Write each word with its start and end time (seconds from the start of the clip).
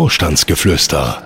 Vorstandsgeflüster, 0.00 1.22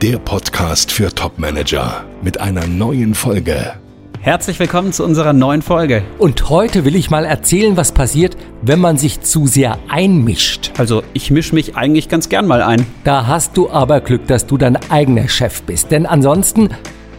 der 0.00 0.16
Podcast 0.16 0.90
für 0.90 1.14
Topmanager 1.14 2.06
mit 2.22 2.40
einer 2.40 2.66
neuen 2.66 3.14
Folge. 3.14 3.74
Herzlich 4.18 4.58
willkommen 4.58 4.94
zu 4.94 5.04
unserer 5.04 5.34
neuen 5.34 5.60
Folge. 5.60 6.02
Und 6.18 6.48
heute 6.48 6.86
will 6.86 6.96
ich 6.96 7.10
mal 7.10 7.26
erzählen, 7.26 7.76
was 7.76 7.92
passiert, 7.92 8.38
wenn 8.62 8.80
man 8.80 8.96
sich 8.96 9.20
zu 9.20 9.46
sehr 9.46 9.78
einmischt. 9.90 10.72
Also, 10.78 11.02
ich 11.12 11.30
mische 11.30 11.54
mich 11.54 11.76
eigentlich 11.76 12.08
ganz 12.08 12.30
gern 12.30 12.46
mal 12.46 12.62
ein. 12.62 12.86
Da 13.04 13.26
hast 13.26 13.58
du 13.58 13.68
aber 13.68 14.00
Glück, 14.00 14.26
dass 14.26 14.46
du 14.46 14.56
dein 14.56 14.78
eigener 14.90 15.28
Chef 15.28 15.60
bist. 15.60 15.90
Denn 15.90 16.06
ansonsten, 16.06 16.70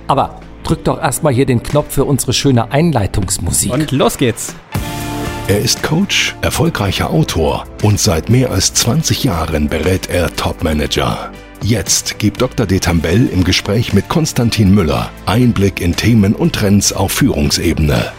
aber 0.08 0.40
drück 0.64 0.86
doch 0.86 1.00
erstmal 1.00 1.34
hier 1.34 1.46
den 1.46 1.62
Knopf 1.62 1.94
für 1.94 2.06
unsere 2.06 2.34
schöne 2.34 2.72
Einleitungsmusik. 2.72 3.72
Und 3.72 3.92
los 3.92 4.18
geht's. 4.18 4.56
Er 5.48 5.60
ist 5.60 5.84
Coach, 5.84 6.36
erfolgreicher 6.42 7.12
Autor 7.12 7.66
und 7.84 8.00
seit 8.00 8.30
mehr 8.30 8.50
als 8.50 8.74
20 8.74 9.26
Jahren 9.26 9.70
berät 9.70 10.10
er 10.10 10.36
Topmanager. 10.36 11.32
Jetzt 11.62 12.18
gibt 12.18 12.42
Dr. 12.42 12.66
Detambell 12.66 13.28
im 13.28 13.44
Gespräch 13.44 13.94
mit 13.94 14.10
Konstantin 14.10 14.74
Müller 14.74 15.12
Einblick 15.28 15.82
in 15.82 15.96
Themen 15.96 16.34
und 16.34 16.54
Trends 16.54 16.94
auf 16.94 17.12
Führungsebene. 17.12 18.12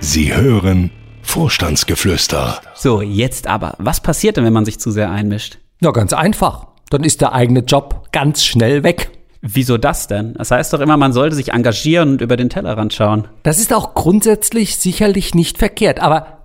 Sie 0.00 0.34
hören 0.34 0.90
Vorstandsgeflüster. 1.22 2.60
So, 2.74 3.00
jetzt 3.00 3.46
aber. 3.46 3.74
Was 3.78 4.02
passiert 4.02 4.36
denn, 4.36 4.44
wenn 4.44 4.52
man 4.52 4.66
sich 4.66 4.78
zu 4.78 4.90
sehr 4.90 5.10
einmischt? 5.10 5.56
Na, 5.80 5.92
ganz 5.92 6.12
einfach. 6.12 6.66
Dann 6.90 7.04
ist 7.04 7.22
der 7.22 7.32
eigene 7.32 7.60
Job 7.60 8.08
ganz 8.12 8.44
schnell 8.44 8.82
weg. 8.82 9.12
Wieso 9.40 9.78
das 9.78 10.08
denn? 10.08 10.34
Das 10.34 10.50
heißt 10.50 10.74
doch 10.74 10.80
immer, 10.80 10.98
man 10.98 11.14
sollte 11.14 11.36
sich 11.36 11.54
engagieren 11.54 12.10
und 12.10 12.20
über 12.20 12.36
den 12.36 12.50
Tellerrand 12.50 12.92
schauen. 12.92 13.28
Das 13.44 13.58
ist 13.58 13.72
auch 13.72 13.94
grundsätzlich 13.94 14.76
sicherlich 14.76 15.34
nicht 15.34 15.56
verkehrt, 15.56 16.00
aber 16.00 16.35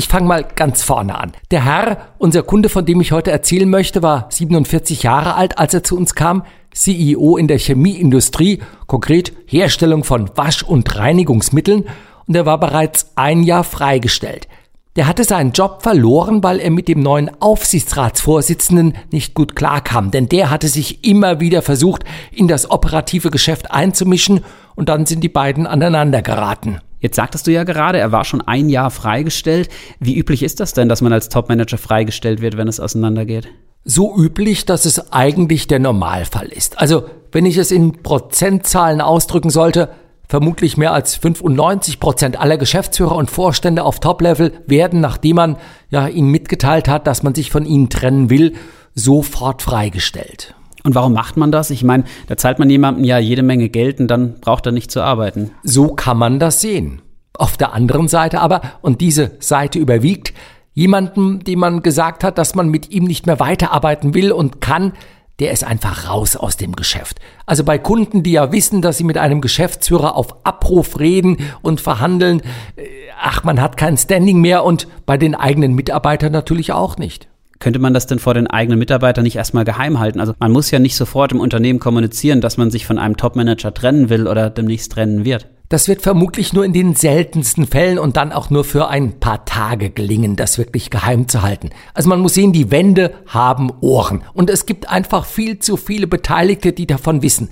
ich 0.00 0.08
fange 0.08 0.26
mal 0.26 0.44
ganz 0.56 0.82
vorne 0.82 1.18
an. 1.18 1.32
Der 1.50 1.66
Herr, 1.66 1.98
unser 2.16 2.42
Kunde, 2.42 2.70
von 2.70 2.86
dem 2.86 3.02
ich 3.02 3.12
heute 3.12 3.30
erzählen 3.30 3.68
möchte, 3.68 4.02
war 4.02 4.28
47 4.30 5.02
Jahre 5.02 5.34
alt, 5.34 5.58
als 5.58 5.74
er 5.74 5.84
zu 5.84 5.94
uns 5.94 6.14
kam, 6.14 6.42
CEO 6.72 7.36
in 7.36 7.48
der 7.48 7.58
Chemieindustrie, 7.58 8.60
konkret 8.86 9.34
Herstellung 9.46 10.02
von 10.02 10.30
Wasch- 10.36 10.62
und 10.62 10.96
Reinigungsmitteln, 10.96 11.84
und 12.26 12.34
er 12.34 12.46
war 12.46 12.58
bereits 12.58 13.12
ein 13.16 13.42
Jahr 13.42 13.62
freigestellt. 13.62 14.48
Der 14.96 15.06
hatte 15.06 15.24
seinen 15.24 15.52
Job 15.52 15.82
verloren, 15.82 16.42
weil 16.42 16.60
er 16.60 16.70
mit 16.70 16.88
dem 16.88 17.00
neuen 17.00 17.30
Aufsichtsratsvorsitzenden 17.42 18.94
nicht 19.12 19.34
gut 19.34 19.54
klarkam, 19.54 20.10
denn 20.10 20.30
der 20.30 20.48
hatte 20.48 20.68
sich 20.68 21.04
immer 21.04 21.40
wieder 21.40 21.60
versucht, 21.60 22.04
in 22.32 22.48
das 22.48 22.70
operative 22.70 23.30
Geschäft 23.30 23.70
einzumischen, 23.70 24.44
und 24.76 24.88
dann 24.88 25.04
sind 25.04 25.22
die 25.22 25.28
beiden 25.28 25.66
aneinander 25.66 26.22
geraten. 26.22 26.80
Jetzt 27.00 27.16
sagtest 27.16 27.46
du 27.46 27.50
ja 27.50 27.64
gerade, 27.64 27.98
er 27.98 28.12
war 28.12 28.24
schon 28.24 28.42
ein 28.42 28.68
Jahr 28.68 28.90
freigestellt. 28.90 29.68
Wie 29.98 30.16
üblich 30.16 30.42
ist 30.42 30.60
das 30.60 30.74
denn, 30.74 30.88
dass 30.88 31.00
man 31.00 31.12
als 31.12 31.28
Topmanager 31.28 31.78
freigestellt 31.78 32.40
wird, 32.40 32.56
wenn 32.56 32.68
es 32.68 32.78
auseinandergeht? 32.80 33.48
So 33.84 34.14
üblich, 34.16 34.66
dass 34.66 34.84
es 34.84 35.10
eigentlich 35.12 35.66
der 35.66 35.78
Normalfall 35.78 36.48
ist. 36.48 36.78
Also, 36.78 37.04
wenn 37.32 37.46
ich 37.46 37.56
es 37.56 37.70
in 37.70 38.02
Prozentzahlen 38.02 39.00
ausdrücken 39.00 39.48
sollte, 39.48 39.88
vermutlich 40.28 40.76
mehr 40.76 40.92
als 40.92 41.16
95 41.16 41.98
Prozent 41.98 42.38
aller 42.38 42.58
Geschäftsführer 42.58 43.16
und 43.16 43.30
Vorstände 43.30 43.82
auf 43.82 43.98
Top-Level 43.98 44.52
werden, 44.66 45.00
nachdem 45.00 45.36
man 45.36 45.56
ja 45.88 46.06
ihnen 46.06 46.28
mitgeteilt 46.28 46.86
hat, 46.86 47.06
dass 47.06 47.22
man 47.22 47.34
sich 47.34 47.50
von 47.50 47.64
ihnen 47.64 47.88
trennen 47.88 48.30
will, 48.30 48.52
sofort 48.94 49.62
freigestellt. 49.62 50.54
Und 50.82 50.94
warum 50.94 51.12
macht 51.12 51.36
man 51.36 51.52
das? 51.52 51.70
Ich 51.70 51.84
meine, 51.84 52.04
da 52.26 52.36
zahlt 52.36 52.58
man 52.58 52.70
jemandem 52.70 53.04
ja 53.04 53.18
jede 53.18 53.42
Menge 53.42 53.68
Geld 53.68 54.00
und 54.00 54.08
dann 54.08 54.40
braucht 54.40 54.66
er 54.66 54.72
nicht 54.72 54.90
zu 54.90 55.02
arbeiten. 55.02 55.50
So 55.62 55.88
kann 55.88 56.16
man 56.16 56.38
das 56.38 56.60
sehen. 56.60 57.02
Auf 57.34 57.56
der 57.56 57.72
anderen 57.72 58.08
Seite 58.08 58.40
aber, 58.40 58.60
und 58.82 59.00
diese 59.00 59.32
Seite 59.40 59.78
überwiegt, 59.78 60.34
jemanden, 60.72 61.40
dem 61.40 61.58
man 61.58 61.82
gesagt 61.82 62.24
hat, 62.24 62.38
dass 62.38 62.54
man 62.54 62.68
mit 62.68 62.90
ihm 62.90 63.04
nicht 63.04 63.26
mehr 63.26 63.40
weiterarbeiten 63.40 64.14
will 64.14 64.32
und 64.32 64.60
kann, 64.60 64.92
der 65.40 65.52
ist 65.52 65.64
einfach 65.64 66.08
raus 66.08 66.36
aus 66.36 66.58
dem 66.58 66.76
Geschäft. 66.76 67.18
Also 67.46 67.64
bei 67.64 67.78
Kunden, 67.78 68.22
die 68.22 68.32
ja 68.32 68.52
wissen, 68.52 68.82
dass 68.82 68.98
sie 68.98 69.04
mit 69.04 69.16
einem 69.16 69.40
Geschäftsführer 69.40 70.14
auf 70.14 70.44
Abruf 70.44 71.00
reden 71.00 71.38
und 71.62 71.80
verhandeln, 71.80 72.42
äh, 72.76 72.84
ach, 73.18 73.42
man 73.42 73.60
hat 73.60 73.78
kein 73.78 73.96
Standing 73.96 74.40
mehr 74.40 74.64
und 74.64 74.86
bei 75.06 75.16
den 75.16 75.34
eigenen 75.34 75.74
Mitarbeitern 75.74 76.32
natürlich 76.32 76.72
auch 76.72 76.98
nicht. 76.98 77.28
Könnte 77.60 77.78
man 77.78 77.92
das 77.92 78.06
denn 78.06 78.18
vor 78.18 78.32
den 78.32 78.46
eigenen 78.46 78.78
Mitarbeitern 78.78 79.22
nicht 79.22 79.36
erstmal 79.36 79.64
geheim 79.64 80.00
halten? 80.00 80.18
Also 80.18 80.32
man 80.38 80.50
muss 80.50 80.70
ja 80.70 80.78
nicht 80.78 80.96
sofort 80.96 81.30
im 81.32 81.40
Unternehmen 81.40 81.78
kommunizieren, 81.78 82.40
dass 82.40 82.56
man 82.56 82.70
sich 82.70 82.86
von 82.86 82.98
einem 82.98 83.18
Topmanager 83.18 83.74
trennen 83.74 84.08
will 84.08 84.26
oder 84.26 84.48
demnächst 84.48 84.92
trennen 84.92 85.26
wird. 85.26 85.46
Das 85.68 85.86
wird 85.86 86.00
vermutlich 86.00 86.54
nur 86.54 86.64
in 86.64 86.72
den 86.72 86.96
seltensten 86.96 87.66
Fällen 87.66 87.98
und 87.98 88.16
dann 88.16 88.32
auch 88.32 88.48
nur 88.48 88.64
für 88.64 88.88
ein 88.88 89.20
paar 89.20 89.44
Tage 89.44 89.90
gelingen, 89.90 90.36
das 90.36 90.56
wirklich 90.56 90.88
geheim 90.88 91.28
zu 91.28 91.42
halten. 91.42 91.68
Also 91.92 92.08
man 92.08 92.20
muss 92.20 92.32
sehen, 92.32 92.54
die 92.54 92.70
Wände 92.70 93.12
haben 93.26 93.70
Ohren 93.82 94.22
und 94.32 94.48
es 94.48 94.64
gibt 94.64 94.88
einfach 94.88 95.26
viel 95.26 95.58
zu 95.58 95.76
viele 95.76 96.06
Beteiligte, 96.06 96.72
die 96.72 96.86
davon 96.86 97.22
wissen. 97.22 97.50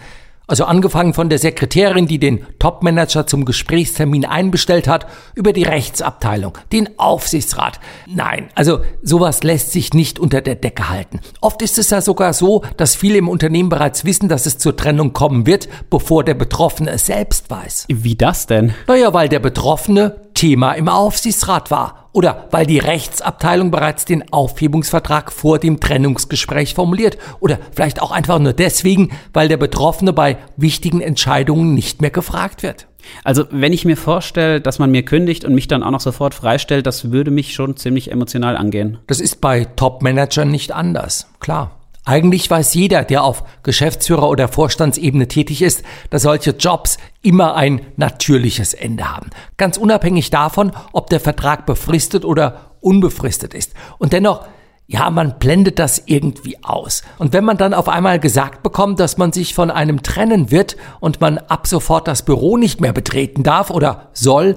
Also 0.49 0.65
angefangen 0.65 1.13
von 1.13 1.29
der 1.29 1.39
Sekretärin, 1.39 2.07
die 2.07 2.19
den 2.19 2.47
Topmanager 2.59 3.27
zum 3.27 3.45
Gesprächstermin 3.45 4.25
einbestellt 4.25 4.89
hat, 4.89 5.07
über 5.35 5.53
die 5.53 5.63
Rechtsabteilung, 5.63 6.57
den 6.73 6.99
Aufsichtsrat. 6.99 7.79
Nein, 8.07 8.49
also 8.55 8.81
sowas 9.03 9.43
lässt 9.43 9.73
sich 9.73 9.93
nicht 9.93 10.19
unter 10.19 10.41
der 10.41 10.55
Decke 10.55 10.89
halten. 10.89 11.21
Oft 11.43 11.61
ist 11.61 11.77
es 11.77 11.91
ja 11.91 12.01
sogar 12.01 12.33
so, 12.33 12.63
dass 12.79 12.97
viele 12.97 13.19
im 13.19 13.29
Unternehmen 13.29 13.69
bereits 13.69 14.07
wissen, 14.07 14.31
dass 14.31 14.47
es 14.47 14.57
zur 14.57 14.75
Trennung 14.75 15.13
kommen 15.13 15.47
wird, 15.47 15.69
bevor 15.91 16.25
der 16.25 16.35
Betroffene 16.35 16.93
es 16.93 17.05
selbst 17.05 17.51
weiß. 17.51 17.85
Wie 17.89 18.17
das 18.17 18.47
denn? 18.47 18.73
Naja, 18.87 19.13
weil 19.13 19.29
der 19.29 19.41
Betroffene 19.41 20.28
Thema 20.39 20.75
im 20.75 20.89
Aufsichtsrat 20.89 21.73
war 21.73 22.11
oder 22.13 22.47
weil 22.53 22.65
die 22.65 22.79
Rechtsabteilung 22.79 23.73
bereits 23.73 24.05
den 24.05 24.33
Aufhebungsvertrag 24.33 25.33
vor 25.33 25.59
dem 25.59 25.81
Trennungsgespräch 25.81 26.75
formuliert 26.75 27.19
oder 27.41 27.59
vielleicht 27.75 28.01
auch 28.01 28.13
einfach 28.13 28.39
nur 28.39 28.53
deswegen, 28.53 29.11
weil 29.33 29.49
der 29.49 29.57
Betroffene 29.57 30.13
bei 30.13 30.37
wichtigen 30.57 31.01
Entscheidungen 31.01 31.75
nicht 31.75 32.03
mehr 32.03 32.13
gefragt 32.13 32.63
wird. 32.63 32.87
Also 33.25 33.47
wenn 33.51 33.73
ich 33.73 33.85
mir 33.85 33.97
vorstelle, 33.97 34.61
dass 34.61 34.79
man 34.79 34.93
mir 34.93 35.05
kündigt 35.05 35.45
und 35.45 35.57
mich 35.57 35.67
dann 35.67 35.83
auch 35.83 35.91
noch 35.91 35.99
sofort 35.99 36.35
freistellt, 36.35 36.87
das 36.87 37.11
würde 37.11 37.33
mich 37.33 37.53
schon 37.53 37.77
ziemlich 37.77 38.13
emotional 38.13 38.57
angehen. 38.57 38.99
Das 39.09 39.19
ist 39.19 39.41
bei 39.41 39.65
Top-Managern 39.65 40.49
nicht 40.49 40.71
anders, 40.71 41.27
klar. 41.41 41.78
Eigentlich 42.09 42.49
weiß 42.49 42.73
jeder, 42.73 43.05
der 43.05 43.23
auf 43.23 43.45
Geschäftsführer- 43.63 44.31
oder 44.31 44.49
Vorstandsebene 44.49 45.29
tätig 45.29 45.61
ist, 45.61 45.83
dass 46.09 46.23
solche 46.23 46.53
Jobs 46.53 46.97
immer 47.21 47.55
ein 47.55 47.83
natürliches 47.97 48.73
Ende 48.73 49.15
haben. 49.15 49.29
Ganz 49.59 49.77
unabhängig 49.77 50.31
davon, 50.31 50.73
ob 50.95 51.11
der 51.11 51.21
Vertrag 51.21 51.67
befristet 51.67 52.25
oder 52.25 52.77
unbefristet 52.81 53.53
ist. 53.53 53.75
Und 53.99 54.15
dennoch, 54.15 54.47
ja, 54.87 55.11
man 55.11 55.39
blendet 55.39 55.79
das 55.79 56.03
irgendwie 56.07 56.57
aus. 56.65 57.03
Und 57.19 57.35
wenn 57.35 57.45
man 57.45 57.59
dann 57.59 57.75
auf 57.75 57.91
einmal 57.91 58.19
gesagt 58.19 58.63
bekommt, 58.63 59.01
dass 59.01 59.19
man 59.19 59.33
sich 59.33 59.53
von 59.53 59.71
einem 59.71 60.03
trennen 60.03 60.51
wird 60.51 60.79
und 61.01 61.21
man 61.21 61.37
ab 61.37 61.67
sofort 61.67 62.09
das 62.09 62.25
Büro 62.25 62.57
nicht 62.57 62.81
mehr 62.81 62.95
betreten 62.95 63.43
darf 63.43 63.69
oder 63.69 64.09
soll, 64.15 64.57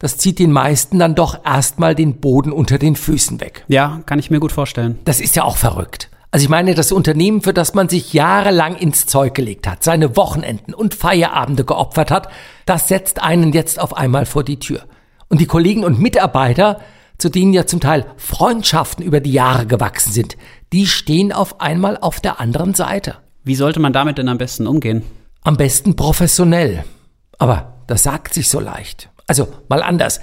das 0.00 0.16
zieht 0.16 0.40
den 0.40 0.50
meisten 0.50 0.98
dann 0.98 1.14
doch 1.14 1.44
erstmal 1.44 1.94
den 1.94 2.18
Boden 2.18 2.50
unter 2.50 2.78
den 2.78 2.96
Füßen 2.96 3.40
weg. 3.40 3.64
Ja, 3.68 4.00
kann 4.06 4.18
ich 4.18 4.32
mir 4.32 4.40
gut 4.40 4.50
vorstellen. 4.50 4.98
Das 5.04 5.20
ist 5.20 5.36
ja 5.36 5.44
auch 5.44 5.56
verrückt. 5.56 6.10
Also 6.34 6.46
ich 6.46 6.50
meine, 6.50 6.74
das 6.74 6.90
Unternehmen, 6.90 7.42
für 7.42 7.54
das 7.54 7.74
man 7.74 7.88
sich 7.88 8.12
jahrelang 8.12 8.74
ins 8.74 9.06
Zeug 9.06 9.34
gelegt 9.34 9.68
hat, 9.68 9.84
seine 9.84 10.16
Wochenenden 10.16 10.74
und 10.74 10.92
Feierabende 10.92 11.64
geopfert 11.64 12.10
hat, 12.10 12.28
das 12.66 12.88
setzt 12.88 13.22
einen 13.22 13.52
jetzt 13.52 13.78
auf 13.78 13.96
einmal 13.96 14.26
vor 14.26 14.42
die 14.42 14.58
Tür. 14.58 14.80
Und 15.28 15.40
die 15.40 15.46
Kollegen 15.46 15.84
und 15.84 16.00
Mitarbeiter, 16.00 16.80
zu 17.18 17.28
denen 17.28 17.52
ja 17.52 17.66
zum 17.66 17.78
Teil 17.78 18.04
Freundschaften 18.16 19.04
über 19.04 19.20
die 19.20 19.30
Jahre 19.30 19.64
gewachsen 19.66 20.10
sind, 20.10 20.36
die 20.72 20.88
stehen 20.88 21.30
auf 21.30 21.60
einmal 21.60 21.96
auf 21.98 22.18
der 22.18 22.40
anderen 22.40 22.74
Seite. 22.74 23.14
Wie 23.44 23.54
sollte 23.54 23.78
man 23.78 23.92
damit 23.92 24.18
denn 24.18 24.28
am 24.28 24.38
besten 24.38 24.66
umgehen? 24.66 25.04
Am 25.44 25.56
besten 25.56 25.94
professionell. 25.94 26.82
Aber 27.38 27.74
das 27.86 28.02
sagt 28.02 28.34
sich 28.34 28.48
so 28.48 28.58
leicht. 28.58 29.08
Also 29.28 29.46
mal 29.68 29.84
anders. 29.84 30.20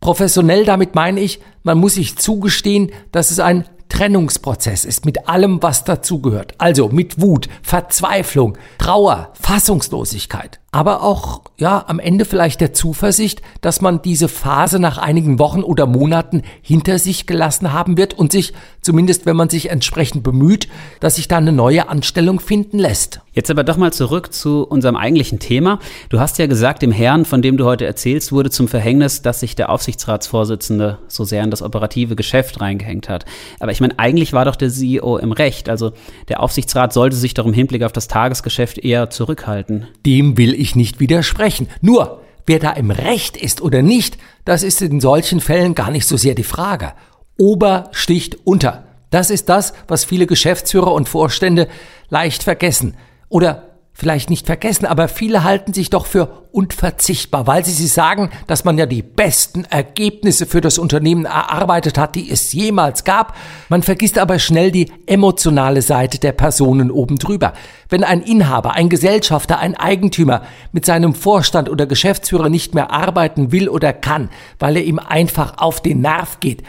Professionell 0.00 0.64
damit 0.64 0.94
meine 0.94 1.20
ich, 1.20 1.38
man 1.64 1.76
muss 1.76 1.96
sich 1.96 2.16
zugestehen, 2.16 2.92
dass 3.12 3.30
es 3.30 3.40
ein 3.40 3.66
Trennungsprozess 3.90 4.86
ist 4.86 5.04
mit 5.04 5.28
allem, 5.28 5.62
was 5.62 5.84
dazugehört. 5.84 6.54
Also 6.56 6.88
mit 6.88 7.20
Wut, 7.20 7.48
Verzweiflung, 7.62 8.56
Trauer, 8.78 9.32
Fassungslosigkeit 9.38 10.60
aber 10.72 11.02
auch, 11.02 11.42
ja, 11.56 11.84
am 11.88 11.98
Ende 11.98 12.24
vielleicht 12.24 12.60
der 12.60 12.72
Zuversicht, 12.72 13.42
dass 13.60 13.80
man 13.80 14.02
diese 14.02 14.28
Phase 14.28 14.78
nach 14.78 14.98
einigen 14.98 15.40
Wochen 15.40 15.64
oder 15.64 15.86
Monaten 15.86 16.42
hinter 16.62 17.00
sich 17.00 17.26
gelassen 17.26 17.72
haben 17.72 17.98
wird 17.98 18.14
und 18.14 18.30
sich, 18.30 18.52
zumindest 18.80 19.26
wenn 19.26 19.34
man 19.34 19.48
sich 19.48 19.70
entsprechend 19.70 20.22
bemüht, 20.22 20.68
dass 21.00 21.16
sich 21.16 21.26
da 21.26 21.38
eine 21.38 21.50
neue 21.50 21.88
Anstellung 21.88 22.38
finden 22.38 22.78
lässt. 22.78 23.20
Jetzt 23.32 23.50
aber 23.50 23.64
doch 23.64 23.76
mal 23.76 23.92
zurück 23.92 24.32
zu 24.32 24.64
unserem 24.64 24.96
eigentlichen 24.96 25.40
Thema. 25.40 25.80
Du 26.08 26.20
hast 26.20 26.38
ja 26.38 26.46
gesagt, 26.46 26.82
dem 26.82 26.92
Herrn, 26.92 27.24
von 27.24 27.42
dem 27.42 27.56
du 27.56 27.64
heute 27.64 27.84
erzählst, 27.84 28.30
wurde 28.30 28.50
zum 28.50 28.68
Verhängnis, 28.68 29.22
dass 29.22 29.40
sich 29.40 29.56
der 29.56 29.70
Aufsichtsratsvorsitzende 29.70 30.98
so 31.08 31.24
sehr 31.24 31.42
in 31.42 31.50
das 31.50 31.62
operative 31.62 32.14
Geschäft 32.14 32.60
reingehängt 32.60 33.08
hat. 33.08 33.24
Aber 33.58 33.72
ich 33.72 33.79
meine, 33.80 33.98
eigentlich 33.98 34.32
war 34.32 34.44
doch 34.44 34.56
der 34.56 34.70
CEO 34.70 35.18
im 35.18 35.32
Recht. 35.32 35.68
Also 35.68 35.92
der 36.28 36.40
Aufsichtsrat 36.40 36.92
sollte 36.92 37.16
sich 37.16 37.34
doch 37.34 37.46
im 37.46 37.52
Hinblick 37.52 37.82
auf 37.82 37.92
das 37.92 38.08
Tagesgeschäft 38.08 38.78
eher 38.78 39.10
zurückhalten. 39.10 39.86
Dem 40.06 40.36
will 40.36 40.54
ich 40.54 40.76
nicht 40.76 41.00
widersprechen. 41.00 41.68
Nur, 41.80 42.20
wer 42.46 42.58
da 42.58 42.72
im 42.72 42.90
Recht 42.90 43.36
ist 43.36 43.60
oder 43.62 43.82
nicht, 43.82 44.18
das 44.44 44.62
ist 44.62 44.82
in 44.82 45.00
solchen 45.00 45.40
Fällen 45.40 45.74
gar 45.74 45.90
nicht 45.90 46.06
so 46.06 46.16
sehr 46.16 46.34
die 46.34 46.42
Frage. 46.42 46.92
Ober 47.36 47.88
sticht 47.92 48.38
unter. 48.44 48.84
Das 49.10 49.30
ist 49.30 49.48
das, 49.48 49.72
was 49.88 50.04
viele 50.04 50.26
Geschäftsführer 50.26 50.92
und 50.92 51.08
Vorstände 51.08 51.68
leicht 52.10 52.42
vergessen. 52.42 52.96
Oder 53.28 53.69
vielleicht 54.00 54.30
nicht 54.30 54.46
vergessen, 54.46 54.86
aber 54.86 55.08
viele 55.08 55.44
halten 55.44 55.74
sich 55.74 55.90
doch 55.90 56.06
für 56.06 56.46
unverzichtbar, 56.52 57.46
weil 57.46 57.66
sie 57.66 57.70
sich 57.70 57.92
sagen, 57.92 58.30
dass 58.46 58.64
man 58.64 58.78
ja 58.78 58.86
die 58.86 59.02
besten 59.02 59.64
Ergebnisse 59.66 60.46
für 60.46 60.62
das 60.62 60.78
Unternehmen 60.78 61.26
erarbeitet 61.26 61.98
hat, 61.98 62.14
die 62.14 62.30
es 62.30 62.54
jemals 62.54 63.04
gab. 63.04 63.36
Man 63.68 63.82
vergisst 63.82 64.18
aber 64.18 64.38
schnell 64.38 64.70
die 64.70 64.90
emotionale 65.04 65.82
Seite 65.82 66.18
der 66.18 66.32
Personen 66.32 66.90
oben 66.90 67.16
drüber. 67.16 67.52
Wenn 67.90 68.02
ein 68.02 68.22
Inhaber, 68.22 68.72
ein 68.72 68.88
Gesellschafter, 68.88 69.58
ein 69.58 69.76
Eigentümer 69.76 70.42
mit 70.72 70.86
seinem 70.86 71.14
Vorstand 71.14 71.68
oder 71.68 71.84
Geschäftsführer 71.84 72.48
nicht 72.48 72.74
mehr 72.74 72.90
arbeiten 72.90 73.52
will 73.52 73.68
oder 73.68 73.92
kann, 73.92 74.30
weil 74.58 74.78
er 74.78 74.84
ihm 74.84 74.98
einfach 74.98 75.58
auf 75.58 75.82
den 75.82 76.00
Nerv 76.00 76.40
geht, 76.40 76.62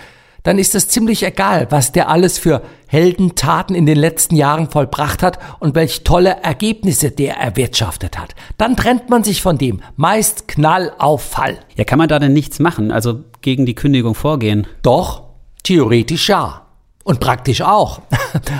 dann 0.43 0.59
ist 0.59 0.75
es 0.75 0.87
ziemlich 0.87 1.23
egal, 1.23 1.67
was 1.69 1.91
der 1.91 2.09
alles 2.09 2.37
für 2.37 2.61
Heldentaten 2.87 3.75
in 3.75 3.85
den 3.85 3.97
letzten 3.97 4.35
Jahren 4.35 4.69
vollbracht 4.69 5.23
hat 5.23 5.39
und 5.59 5.75
welch 5.75 6.03
tolle 6.03 6.37
Ergebnisse 6.43 7.11
der 7.11 7.37
erwirtschaftet 7.37 8.17
hat. 8.17 8.35
Dann 8.57 8.75
trennt 8.75 9.09
man 9.09 9.23
sich 9.23 9.41
von 9.41 9.57
dem, 9.57 9.81
meist 9.95 10.47
Knall 10.47 10.91
auf 10.97 11.21
Fall. 11.23 11.59
Ja, 11.75 11.83
kann 11.83 11.99
man 11.99 12.09
da 12.09 12.19
denn 12.19 12.33
nichts 12.33 12.59
machen, 12.59 12.91
also 12.91 13.23
gegen 13.41 13.65
die 13.65 13.75
Kündigung 13.75 14.15
vorgehen? 14.15 14.67
Doch, 14.81 15.23
theoretisch 15.63 16.29
ja. 16.29 16.67
Und 17.03 17.19
praktisch 17.19 17.61
auch. 17.61 18.01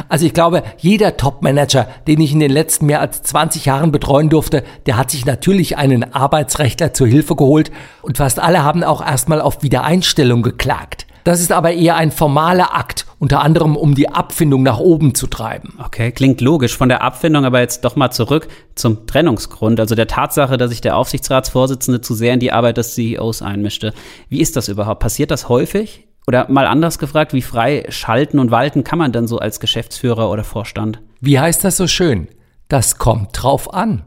Also 0.09 0.25
ich 0.25 0.33
glaube, 0.33 0.63
jeder 0.79 1.15
Top-Manager, 1.15 1.87
den 2.05 2.19
ich 2.19 2.33
in 2.33 2.41
den 2.41 2.51
letzten 2.51 2.87
mehr 2.87 2.99
als 2.99 3.23
20 3.23 3.63
Jahren 3.63 3.93
betreuen 3.93 4.29
durfte, 4.29 4.65
der 4.85 4.97
hat 4.97 5.09
sich 5.09 5.25
natürlich 5.25 5.77
einen 5.77 6.13
Arbeitsrechtler 6.13 6.93
zur 6.93 7.07
Hilfe 7.07 7.37
geholt 7.37 7.71
und 8.01 8.17
fast 8.17 8.37
alle 8.37 8.65
haben 8.65 8.83
auch 8.83 9.01
erstmal 9.01 9.39
auf 9.39 9.63
Wiedereinstellung 9.63 10.41
geklagt. 10.41 11.05
Das 11.23 11.39
ist 11.39 11.51
aber 11.51 11.71
eher 11.73 11.95
ein 11.95 12.11
formaler 12.11 12.75
Akt, 12.75 13.05
unter 13.19 13.41
anderem 13.41 13.75
um 13.75 13.93
die 13.93 14.09
Abfindung 14.09 14.63
nach 14.63 14.79
oben 14.79 15.13
zu 15.13 15.27
treiben. 15.27 15.77
Okay, 15.83 16.11
klingt 16.11 16.41
logisch. 16.41 16.75
Von 16.75 16.89
der 16.89 17.01
Abfindung 17.03 17.45
aber 17.45 17.59
jetzt 17.59 17.85
doch 17.85 17.95
mal 17.95 18.11
zurück 18.11 18.47
zum 18.75 19.05
Trennungsgrund, 19.05 19.79
also 19.79 19.95
der 19.95 20.07
Tatsache, 20.07 20.57
dass 20.57 20.71
sich 20.71 20.81
der 20.81 20.97
Aufsichtsratsvorsitzende 20.97 22.01
zu 22.01 22.15
sehr 22.15 22.33
in 22.33 22.39
die 22.39 22.51
Arbeit 22.51 22.77
des 22.77 22.95
CEOs 22.95 23.41
einmischte. 23.41 23.93
Wie 24.29 24.41
ist 24.41 24.55
das 24.55 24.67
überhaupt? 24.67 25.01
Passiert 25.01 25.31
das 25.31 25.49
häufig? 25.49 26.07
Oder 26.27 26.49
mal 26.49 26.67
anders 26.67 26.99
gefragt, 26.99 27.33
wie 27.33 27.41
frei 27.41 27.85
schalten 27.89 28.39
und 28.39 28.51
walten 28.51 28.83
kann 28.83 28.99
man 28.99 29.11
denn 29.11 29.27
so 29.27 29.39
als 29.39 29.59
Geschäftsführer 29.59 30.29
oder 30.29 30.43
Vorstand? 30.43 31.01
Wie 31.19 31.39
heißt 31.39 31.63
das 31.63 31.77
so 31.77 31.87
schön? 31.87 32.27
Das 32.67 32.97
kommt 32.97 33.29
drauf 33.33 33.73
an. 33.73 34.03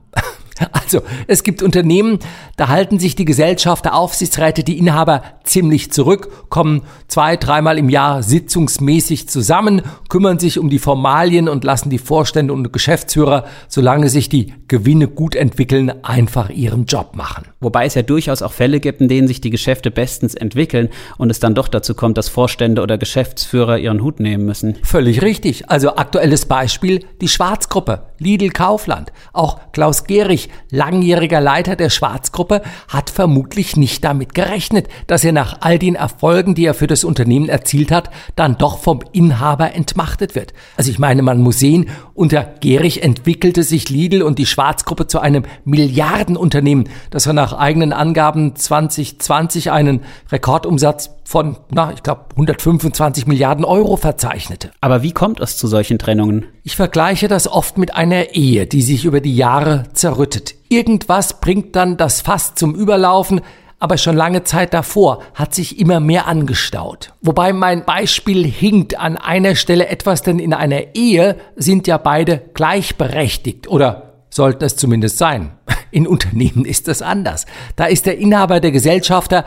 Also, 0.84 1.02
es 1.26 1.42
gibt 1.42 1.62
Unternehmen, 1.62 2.18
da 2.56 2.68
halten 2.68 2.98
sich 2.98 3.16
die 3.16 3.24
Gesellschafter, 3.24 3.94
Aufsichtsräte, 3.94 4.64
die 4.64 4.78
Inhaber 4.78 5.22
ziemlich 5.44 5.92
zurück, 5.92 6.48
kommen 6.50 6.82
zwei, 7.08 7.36
dreimal 7.36 7.78
im 7.78 7.88
Jahr 7.88 8.22
sitzungsmäßig 8.22 9.28
zusammen, 9.28 9.82
kümmern 10.08 10.38
sich 10.38 10.58
um 10.58 10.70
die 10.70 10.78
Formalien 10.78 11.48
und 11.48 11.64
lassen 11.64 11.90
die 11.90 11.98
Vorstände 11.98 12.52
und 12.52 12.72
Geschäftsführer, 12.72 13.44
solange 13.68 14.08
sich 14.08 14.28
die 14.28 14.52
Gewinne 14.68 15.08
gut 15.08 15.34
entwickeln, 15.34 15.92
einfach 16.04 16.50
ihren 16.50 16.86
Job 16.86 17.16
machen. 17.16 17.46
Wobei 17.60 17.86
es 17.86 17.94
ja 17.94 18.02
durchaus 18.02 18.42
auch 18.42 18.52
Fälle 18.52 18.80
gibt, 18.80 19.00
in 19.00 19.08
denen 19.08 19.28
sich 19.28 19.40
die 19.40 19.50
Geschäfte 19.50 19.90
bestens 19.90 20.34
entwickeln 20.34 20.88
und 21.18 21.30
es 21.30 21.40
dann 21.40 21.54
doch 21.54 21.68
dazu 21.68 21.94
kommt, 21.94 22.18
dass 22.18 22.28
Vorstände 22.28 22.82
oder 22.82 22.98
Geschäftsführer 22.98 23.78
ihren 23.78 24.02
Hut 24.02 24.20
nehmen 24.20 24.44
müssen. 24.44 24.76
Völlig 24.82 25.22
richtig. 25.22 25.70
Also 25.70 25.96
aktuelles 25.96 26.46
Beispiel, 26.46 27.04
die 27.20 27.28
Schwarzgruppe, 27.28 28.02
Lidl 28.18 28.50
Kaufland. 28.50 29.12
Auch 29.32 29.58
Klaus 29.72 30.04
Gehrig, 30.04 30.43
langjähriger 30.70 31.40
Leiter 31.40 31.76
der 31.76 31.90
Schwarzgruppe, 31.90 32.62
hat 32.88 33.10
vermutlich 33.10 33.76
nicht 33.76 34.04
damit 34.04 34.34
gerechnet, 34.34 34.88
dass 35.06 35.24
er 35.24 35.32
nach 35.32 35.58
all 35.60 35.78
den 35.78 35.94
Erfolgen, 35.94 36.54
die 36.54 36.64
er 36.64 36.74
für 36.74 36.86
das 36.86 37.04
Unternehmen 37.04 37.48
erzielt 37.48 37.90
hat, 37.90 38.10
dann 38.36 38.58
doch 38.58 38.78
vom 38.78 39.00
Inhaber 39.12 39.74
entmachtet 39.74 40.34
wird. 40.34 40.52
Also 40.76 40.90
ich 40.90 40.98
meine, 40.98 41.22
man 41.22 41.40
muss 41.40 41.58
sehen, 41.58 41.88
unter 42.14 42.42
Gehrig 42.60 43.02
entwickelte 43.02 43.62
sich 43.62 43.88
Lidl 43.90 44.22
und 44.22 44.38
die 44.38 44.46
Schwarzgruppe 44.46 45.06
zu 45.06 45.20
einem 45.20 45.44
Milliardenunternehmen, 45.64 46.88
das 47.10 47.26
er 47.26 47.32
nach 47.32 47.52
eigenen 47.52 47.92
Angaben 47.92 48.56
2020 48.56 49.70
einen 49.70 50.00
Rekordumsatz 50.30 51.10
von, 51.24 51.56
na, 51.70 51.92
ich 51.92 52.02
glaube, 52.02 52.26
125 52.32 53.26
Milliarden 53.26 53.64
Euro 53.64 53.96
verzeichnete. 53.96 54.70
Aber 54.80 55.02
wie 55.02 55.12
kommt 55.12 55.40
es 55.40 55.56
zu 55.56 55.66
solchen 55.66 55.98
Trennungen? 55.98 56.46
Ich 56.62 56.76
vergleiche 56.76 57.28
das 57.28 57.48
oft 57.48 57.78
mit 57.78 57.94
einer 57.94 58.34
Ehe, 58.34 58.66
die 58.66 58.82
sich 58.82 59.04
über 59.04 59.20
die 59.20 59.34
Jahre 59.34 59.84
zerrüttet. 59.94 60.54
Irgendwas 60.68 61.40
bringt 61.40 61.74
dann 61.76 61.96
das 61.96 62.20
Fass 62.20 62.54
zum 62.54 62.74
Überlaufen, 62.74 63.40
aber 63.78 63.98
schon 63.98 64.16
lange 64.16 64.44
Zeit 64.44 64.72
davor 64.72 65.22
hat 65.34 65.54
sich 65.54 65.78
immer 65.78 66.00
mehr 66.00 66.26
angestaut. 66.26 67.12
Wobei 67.20 67.52
mein 67.52 67.84
Beispiel 67.84 68.46
hinkt 68.46 68.98
an 68.98 69.16
einer 69.16 69.56
Stelle 69.56 69.88
etwas, 69.88 70.22
denn 70.22 70.38
in 70.38 70.54
einer 70.54 70.94
Ehe 70.94 71.36
sind 71.56 71.86
ja 71.86 71.98
beide 71.98 72.38
gleichberechtigt 72.54 73.68
oder 73.68 74.14
sollten 74.30 74.64
es 74.64 74.76
zumindest 74.76 75.18
sein. 75.18 75.52
In 75.90 76.06
Unternehmen 76.08 76.64
ist 76.64 76.88
das 76.88 77.02
anders. 77.02 77.46
Da 77.76 77.84
ist 77.84 78.06
der 78.06 78.18
Inhaber 78.18 78.58
der 78.58 78.72
Gesellschafter 78.72 79.44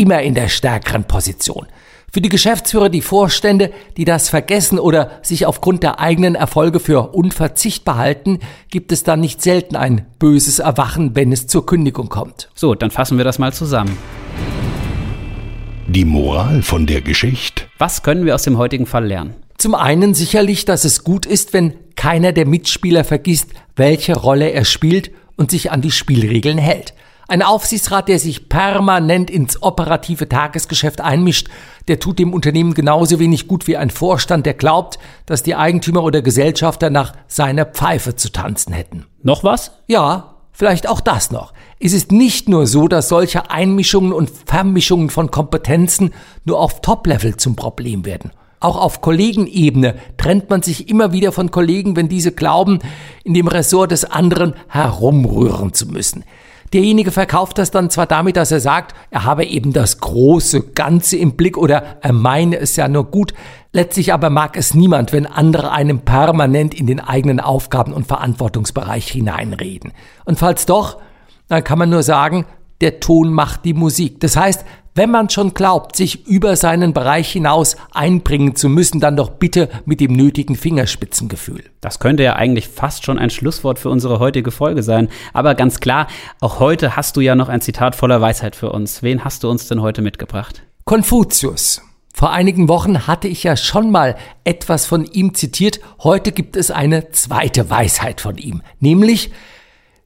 immer 0.00 0.22
in 0.22 0.34
der 0.34 0.48
stärkeren 0.48 1.04
Position. 1.04 1.66
Für 2.10 2.22
die 2.22 2.30
Geschäftsführer, 2.30 2.88
die 2.88 3.02
Vorstände, 3.02 3.70
die 3.96 4.04
das 4.04 4.30
vergessen 4.30 4.78
oder 4.80 5.20
sich 5.22 5.46
aufgrund 5.46 5.82
der 5.82 6.00
eigenen 6.00 6.34
Erfolge 6.34 6.80
für 6.80 7.14
unverzichtbar 7.14 7.98
halten, 7.98 8.40
gibt 8.70 8.92
es 8.92 9.04
dann 9.04 9.20
nicht 9.20 9.42
selten 9.42 9.76
ein 9.76 10.06
böses 10.18 10.58
Erwachen, 10.58 11.14
wenn 11.14 11.30
es 11.30 11.46
zur 11.46 11.66
Kündigung 11.66 12.08
kommt. 12.08 12.48
So, 12.54 12.74
dann 12.74 12.90
fassen 12.90 13.18
wir 13.18 13.24
das 13.24 13.38
mal 13.38 13.52
zusammen. 13.52 13.96
Die 15.86 16.04
Moral 16.04 16.62
von 16.62 16.86
der 16.86 17.02
Geschichte. 17.02 17.64
Was 17.78 18.02
können 18.02 18.24
wir 18.24 18.34
aus 18.34 18.42
dem 18.42 18.58
heutigen 18.58 18.86
Fall 18.86 19.06
lernen? 19.06 19.34
Zum 19.58 19.74
einen 19.74 20.14
sicherlich, 20.14 20.64
dass 20.64 20.84
es 20.84 21.04
gut 21.04 21.26
ist, 21.26 21.52
wenn 21.52 21.74
keiner 21.94 22.32
der 22.32 22.46
Mitspieler 22.46 23.04
vergisst, 23.04 23.50
welche 23.76 24.16
Rolle 24.16 24.50
er 24.50 24.64
spielt 24.64 25.10
und 25.36 25.50
sich 25.50 25.70
an 25.70 25.82
die 25.82 25.90
Spielregeln 25.90 26.58
hält. 26.58 26.94
Ein 27.30 27.42
Aufsichtsrat, 27.42 28.08
der 28.08 28.18
sich 28.18 28.48
permanent 28.48 29.30
ins 29.30 29.62
operative 29.62 30.28
Tagesgeschäft 30.28 31.00
einmischt, 31.00 31.46
der 31.86 32.00
tut 32.00 32.18
dem 32.18 32.32
Unternehmen 32.34 32.74
genauso 32.74 33.20
wenig 33.20 33.46
gut 33.46 33.68
wie 33.68 33.76
ein 33.76 33.90
Vorstand, 33.90 34.46
der 34.46 34.54
glaubt, 34.54 34.98
dass 35.26 35.44
die 35.44 35.54
Eigentümer 35.54 36.02
oder 36.02 36.22
Gesellschafter 36.22 36.90
nach 36.90 37.12
seiner 37.28 37.66
Pfeife 37.66 38.16
zu 38.16 38.32
tanzen 38.32 38.72
hätten. 38.72 39.06
Noch 39.22 39.44
was? 39.44 39.70
Ja, 39.86 40.38
vielleicht 40.50 40.88
auch 40.88 40.98
das 40.98 41.30
noch. 41.30 41.52
Es 41.78 41.92
ist 41.92 42.10
nicht 42.10 42.48
nur 42.48 42.66
so, 42.66 42.88
dass 42.88 43.08
solche 43.08 43.48
Einmischungen 43.48 44.12
und 44.12 44.28
Vermischungen 44.46 45.08
von 45.08 45.30
Kompetenzen 45.30 46.12
nur 46.44 46.58
auf 46.58 46.80
Top-Level 46.80 47.36
zum 47.36 47.54
Problem 47.54 48.04
werden. 48.04 48.32
Auch 48.58 48.76
auf 48.76 49.02
Kollegenebene 49.02 49.94
trennt 50.16 50.50
man 50.50 50.62
sich 50.62 50.88
immer 50.88 51.12
wieder 51.12 51.30
von 51.30 51.52
Kollegen, 51.52 51.94
wenn 51.94 52.08
diese 52.08 52.32
glauben, 52.32 52.80
in 53.22 53.34
dem 53.34 53.46
Ressort 53.46 53.92
des 53.92 54.04
anderen 54.04 54.54
herumrühren 54.66 55.72
zu 55.72 55.86
müssen. 55.86 56.24
Derjenige 56.72 57.10
verkauft 57.10 57.58
das 57.58 57.72
dann 57.72 57.90
zwar 57.90 58.06
damit, 58.06 58.36
dass 58.36 58.52
er 58.52 58.60
sagt, 58.60 58.94
er 59.10 59.24
habe 59.24 59.44
eben 59.44 59.72
das 59.72 59.98
große 59.98 60.70
Ganze 60.72 61.16
im 61.16 61.32
Blick 61.32 61.58
oder 61.58 61.98
er 62.00 62.12
meine 62.12 62.56
es 62.58 62.76
ja 62.76 62.86
nur 62.86 63.10
gut, 63.10 63.34
letztlich 63.72 64.12
aber 64.12 64.30
mag 64.30 64.56
es 64.56 64.74
niemand, 64.74 65.12
wenn 65.12 65.26
andere 65.26 65.72
einem 65.72 66.00
permanent 66.00 66.74
in 66.74 66.86
den 66.86 67.00
eigenen 67.00 67.40
Aufgaben 67.40 67.92
und 67.92 68.06
Verantwortungsbereich 68.06 69.08
hineinreden. 69.08 69.92
Und 70.24 70.38
falls 70.38 70.64
doch, 70.64 70.98
dann 71.48 71.64
kann 71.64 71.78
man 71.78 71.90
nur 71.90 72.04
sagen, 72.04 72.46
der 72.80 73.00
Ton 73.00 73.32
macht 73.32 73.64
die 73.64 73.74
Musik. 73.74 74.20
Das 74.20 74.36
heißt, 74.36 74.64
wenn 74.94 75.10
man 75.10 75.30
schon 75.30 75.54
glaubt, 75.54 75.96
sich 75.96 76.26
über 76.26 76.56
seinen 76.56 76.92
Bereich 76.92 77.30
hinaus 77.30 77.76
einbringen 77.92 78.56
zu 78.56 78.68
müssen, 78.68 79.00
dann 79.00 79.16
doch 79.16 79.30
bitte 79.30 79.68
mit 79.84 80.00
dem 80.00 80.12
nötigen 80.12 80.56
Fingerspitzengefühl. 80.56 81.64
Das 81.80 82.00
könnte 82.00 82.22
ja 82.22 82.34
eigentlich 82.34 82.68
fast 82.68 83.04
schon 83.04 83.18
ein 83.18 83.30
Schlusswort 83.30 83.78
für 83.78 83.88
unsere 83.90 84.18
heutige 84.18 84.50
Folge 84.50 84.82
sein. 84.82 85.08
Aber 85.32 85.54
ganz 85.54 85.80
klar, 85.80 86.08
auch 86.40 86.58
heute 86.58 86.96
hast 86.96 87.16
du 87.16 87.20
ja 87.20 87.34
noch 87.34 87.48
ein 87.48 87.60
Zitat 87.60 87.94
voller 87.94 88.20
Weisheit 88.20 88.56
für 88.56 88.72
uns. 88.72 89.02
Wen 89.02 89.24
hast 89.24 89.44
du 89.44 89.50
uns 89.50 89.68
denn 89.68 89.80
heute 89.80 90.02
mitgebracht? 90.02 90.62
Konfuzius. 90.84 91.82
Vor 92.12 92.32
einigen 92.32 92.68
Wochen 92.68 93.06
hatte 93.06 93.28
ich 93.28 93.44
ja 93.44 93.56
schon 93.56 93.90
mal 93.90 94.16
etwas 94.44 94.86
von 94.86 95.04
ihm 95.04 95.34
zitiert. 95.34 95.80
Heute 96.02 96.32
gibt 96.32 96.56
es 96.56 96.70
eine 96.70 97.10
zweite 97.12 97.70
Weisheit 97.70 98.20
von 98.20 98.36
ihm. 98.36 98.62
Nämlich, 98.80 99.30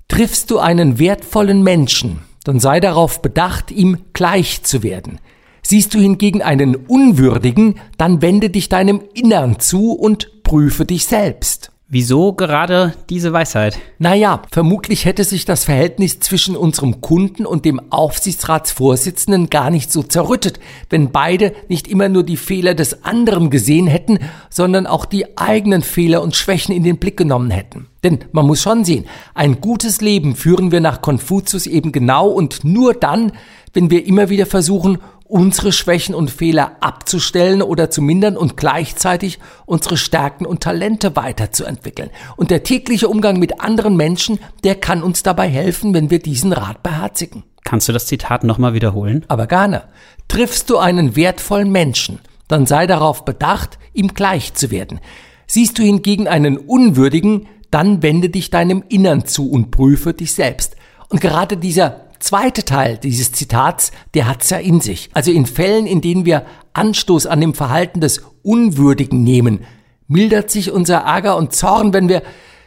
triffst 0.09 0.51
du 0.51 0.59
einen 0.59 0.99
wertvollen 0.99 1.63
Menschen, 1.63 2.21
dann 2.45 2.61
sei 2.61 2.79
darauf 2.79 3.21
bedacht, 3.21 3.71
ihm 3.71 3.99
gleich 4.13 4.63
zu 4.63 4.83
werden. 4.83 5.19
Siehst 5.63 5.95
du 5.95 5.99
hingegen 5.99 6.43
einen 6.43 6.77
Unwürdigen, 6.77 7.81
dann 7.97 8.23
wende 8.23 8.51
dich 8.51 8.69
deinem 8.69 9.03
Innern 9.15 9.59
zu 9.59 9.93
und 9.93 10.43
prüfe 10.43 10.85
dich 10.85 11.07
selbst. 11.07 11.73
Wieso 11.95 12.33
gerade 12.33 12.93
diese 13.09 13.33
Weisheit? 13.33 13.79
Naja, 14.01 14.43
vermutlich 14.51 15.05
hätte 15.05 15.23
sich 15.23 15.45
das 15.45 15.63
Verhältnis 15.63 16.19
zwischen 16.19 16.57
unserem 16.57 17.01
Kunden 17.01 17.47
und 17.47 17.65
dem 17.65 17.81
Aufsichtsratsvorsitzenden 17.93 19.49
gar 19.49 19.71
nicht 19.71 19.93
so 19.93 20.03
zerrüttet, 20.03 20.59
wenn 20.91 21.13
beide 21.13 21.53
nicht 21.69 21.87
immer 21.87 22.09
nur 22.09 22.25
die 22.25 22.37
Fehler 22.37 22.75
des 22.75 23.05
anderen 23.05 23.49
gesehen 23.49 23.87
hätten, 23.87 24.19
sondern 24.51 24.89
auch 24.89 25.05
die 25.05 25.39
eigenen 25.39 25.83
Fehler 25.83 26.21
und 26.23 26.35
Schwächen 26.35 26.75
in 26.75 26.83
den 26.83 26.99
Blick 26.99 27.17
genommen 27.17 27.53
hätten. 27.53 27.87
Denn 28.03 28.19
man 28.33 28.45
muss 28.45 28.61
schon 28.61 28.85
sehen, 28.85 29.05
ein 29.33 29.61
gutes 29.61 30.01
Leben 30.01 30.35
führen 30.35 30.73
wir 30.73 30.81
nach 30.81 31.01
Konfuzius 31.01 31.69
eben 31.69 31.93
genau 31.93 32.27
und 32.27 32.65
nur 32.65 32.95
dann, 32.95 33.31
wenn 33.73 33.91
wir 33.91 34.05
immer 34.05 34.31
wieder 34.31 34.47
versuchen, 34.47 34.99
unsere 35.35 35.73
Schwächen 35.73 36.15
und 36.15 36.31
Fehler 36.31 36.77
abzustellen 36.79 37.61
oder 37.61 37.91
zu 37.91 38.03
mindern 38.03 38.37
und 38.37 38.57
gleichzeitig 38.57 39.41
unsere 39.67 39.97
Stärken 39.97 40.47
und 40.47 40.63
Talente 40.63 41.17
weiterzuentwickeln. 41.17 42.11
Und 42.37 42.53
der 42.53 42.63
tägliche 42.63 43.09
Umgang 43.09 43.41
mit 43.41 43.61
anderen 43.61 43.97
Menschen, 43.97 44.39
der 44.63 44.77
kann 44.77 45.03
uns 45.03 45.25
dabei 45.25 45.49
helfen, 45.49 45.93
wenn 45.93 46.09
wir 46.09 46.21
diesen 46.21 46.53
Rat 46.53 46.85
beherzigen. 46.85 47.43
Kannst 47.65 47.89
du 47.89 47.93
das 47.93 48.07
Zitat 48.07 48.45
nochmal 48.45 48.75
wiederholen? 48.75 49.25
Aber 49.27 49.49
gerne. 49.49 49.83
Triffst 50.29 50.71
du 50.71 50.79
einen 50.79 51.17
wertvollen 51.17 51.73
Menschen, 51.73 52.21
dann 52.47 52.67
sei 52.67 52.87
darauf 52.87 53.25
bedacht, 53.25 53.81
ihm 53.93 54.15
gleich 54.15 54.55
zu 54.55 54.71
werden. 54.71 55.01
Siehst 55.49 55.77
du 55.81 55.83
hingegen 55.83 56.29
einen 56.29 56.59
unwürdigen, 56.59 57.49
dann 57.73 58.05
wende 58.05 58.31
dich 58.31 58.51
deinem 58.51 58.85
Innern 58.89 59.27
zu 59.27 59.51
und 59.51 59.73
prüfe 59.73 60.15
dich 60.15 60.33
selbst. 60.33 60.77
Und 61.09 61.21
gerade 61.21 61.57
dieser 61.57 62.04
zweite 62.25 62.65
Teil 62.65 62.97
dieses 62.97 63.33
Zitats, 63.33 63.93
der 64.15 64.27
hat's 64.27 64.49
ja 64.49 64.57
in 64.57 64.81
sich. 64.81 65.11
Also 65.13 65.31
in 65.31 65.45
Fällen, 65.45 65.87
in 65.87 66.01
denen 66.01 66.25
wir 66.25 66.47
Anstoß 66.73 67.27
an 67.27 67.41
dem 67.41 67.55
Verhalten 67.55 68.01
des 68.01 68.23
Unwürdigen 68.43 69.23
nehmen, 69.23 69.61
mildert 70.09 70.51
sich 70.51 70.73
unser 70.73 70.99
Ärger 70.99 71.37
und 71.37 71.53
Zorn, 71.53 71.93
wenn 71.93 72.09
wir 72.09 72.23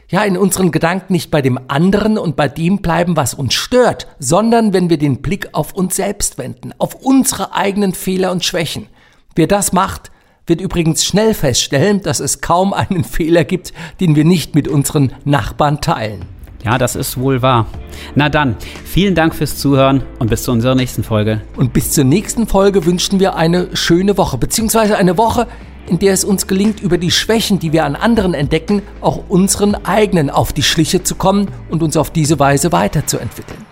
ja 0.10 0.24
in 0.24 0.38
unseren 0.38 0.72
Gedanken 0.72 1.12
nicht 1.12 1.32
bei 1.32 1.42
dem 1.42 1.60
anderen 1.68 2.18
und 2.20 2.36
bei 2.36 2.48
dem 2.48 2.78
bleiben, 2.84 3.18
was 3.18 3.34
uns 3.34 3.56
stört, 3.56 4.08
sondern 4.20 4.74
wenn 4.74 4.92
wir 4.92 4.98
den 4.98 5.22
Blick 5.22 5.50
auf 5.54 5.74
uns 5.74 5.96
selbst 5.96 6.38
wenden, 6.38 6.74
auf 6.78 6.94
unsere 6.94 7.54
eigenen 7.54 7.94
Fehler 7.94 8.32
und 8.32 8.46
Schwächen. 8.46 8.88
Wer 9.36 9.48
das 9.48 9.74
macht, 9.74 10.12
wird 10.46 10.62
übrigens 10.62 11.04
schnell 11.04 11.34
feststellen, 11.34 12.02
dass 12.04 12.20
es 12.20 12.42
kaum 12.42 12.74
einen 12.74 13.04
Fehler 13.04 13.44
gibt, 13.44 13.74
den 14.00 14.16
wir 14.16 14.24
nicht 14.24 14.54
mit 14.54 14.68
unseren 14.68 15.14
Nachbarn 15.26 15.82
teilen. 15.82 16.37
Ja, 16.64 16.78
das 16.78 16.96
ist 16.96 17.18
wohl 17.18 17.42
wahr. 17.42 17.68
Na 18.16 18.30
dann, 18.30 18.56
vielen 18.84 19.16
Dank 19.16 19.36
fürs 19.36 19.58
Zuhören 19.58 20.04
und 20.20 20.30
bis 20.30 20.44
zu 20.44 20.52
unserer 20.52 20.76
nächsten 20.76 21.04
Folge. 21.04 21.42
Und 21.56 21.74
bis 21.74 21.92
zur 21.92 22.04
nächsten 22.04 22.48
Folge 22.48 22.86
wünschen 22.86 23.20
wir 23.20 23.36
eine 23.36 23.76
schöne 23.76 24.18
Woche, 24.18 24.38
beziehungsweise 24.38 24.98
eine 24.98 25.18
Woche, 25.18 25.48
in 25.88 26.00
der 26.00 26.14
es 26.14 26.24
uns 26.24 26.48
gelingt, 26.48 26.82
über 26.82 26.98
die 26.98 27.12
Schwächen, 27.12 27.60
die 27.60 27.74
wir 27.74 27.86
an 27.86 27.96
anderen 27.96 28.34
entdecken, 28.34 28.82
auch 29.02 29.24
unseren 29.30 29.76
eigenen 29.86 30.30
auf 30.30 30.52
die 30.52 30.64
Schliche 30.64 31.04
zu 31.04 31.16
kommen 31.16 31.48
und 31.70 31.84
uns 31.84 31.96
auf 31.96 32.12
diese 32.12 32.40
Weise 32.40 32.72
weiterzuentwickeln. 32.72 33.66